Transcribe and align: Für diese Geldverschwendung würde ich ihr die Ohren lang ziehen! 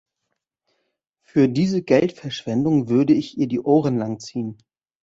Für 1.21 1.47
diese 1.47 1.83
Geldverschwendung 1.83 2.89
würde 2.89 3.13
ich 3.13 3.37
ihr 3.37 3.47
die 3.47 3.59
Ohren 3.61 3.99
lang 3.99 4.19
ziehen! 4.19 4.57